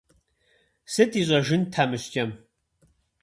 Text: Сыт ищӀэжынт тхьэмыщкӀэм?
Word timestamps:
Сыт 0.93 1.11
ищӀэжынт 1.21 1.67
тхьэмыщкӀэм? 1.71 2.31